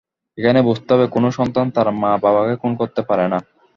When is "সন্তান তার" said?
1.31-1.87